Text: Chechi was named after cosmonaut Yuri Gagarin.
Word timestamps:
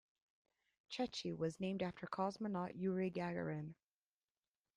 Chechi 0.89 1.31
was 1.37 1.59
named 1.59 1.83
after 1.83 2.07
cosmonaut 2.07 2.71
Yuri 2.73 3.11
Gagarin. 3.11 3.75